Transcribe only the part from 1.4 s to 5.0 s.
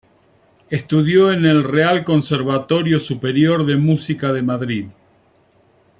el Real Conservatorio Superior de Música de Madrid.